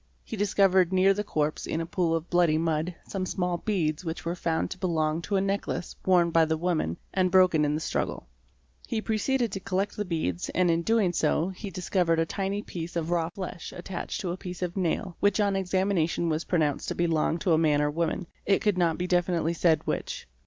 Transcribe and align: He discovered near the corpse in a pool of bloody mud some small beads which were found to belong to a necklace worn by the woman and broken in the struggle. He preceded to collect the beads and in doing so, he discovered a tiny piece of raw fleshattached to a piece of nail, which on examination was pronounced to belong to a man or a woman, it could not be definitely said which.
He 0.23 0.35
discovered 0.35 0.91
near 0.91 1.13
the 1.13 1.23
corpse 1.23 1.67
in 1.67 1.79
a 1.79 1.85
pool 1.85 2.15
of 2.15 2.27
bloody 2.27 2.57
mud 2.57 2.95
some 3.07 3.23
small 3.23 3.59
beads 3.59 4.03
which 4.03 4.25
were 4.25 4.33
found 4.33 4.71
to 4.71 4.79
belong 4.79 5.21
to 5.21 5.35
a 5.35 5.41
necklace 5.41 5.95
worn 6.03 6.31
by 6.31 6.45
the 6.45 6.57
woman 6.57 6.97
and 7.13 7.29
broken 7.29 7.63
in 7.63 7.75
the 7.75 7.81
struggle. 7.81 8.27
He 8.87 8.99
preceded 8.99 9.51
to 9.51 9.59
collect 9.59 9.95
the 9.95 10.03
beads 10.03 10.49
and 10.55 10.71
in 10.71 10.81
doing 10.81 11.13
so, 11.13 11.49
he 11.49 11.69
discovered 11.69 12.17
a 12.17 12.25
tiny 12.25 12.63
piece 12.63 12.95
of 12.95 13.11
raw 13.11 13.29
fleshattached 13.29 14.17
to 14.21 14.31
a 14.31 14.37
piece 14.37 14.63
of 14.63 14.75
nail, 14.75 15.17
which 15.19 15.39
on 15.39 15.55
examination 15.55 16.29
was 16.29 16.45
pronounced 16.45 16.87
to 16.87 16.95
belong 16.95 17.37
to 17.37 17.53
a 17.53 17.59
man 17.59 17.79
or 17.79 17.89
a 17.89 17.91
woman, 17.91 18.25
it 18.43 18.63
could 18.63 18.79
not 18.79 18.97
be 18.97 19.05
definitely 19.05 19.53
said 19.53 19.85
which. 19.85 20.27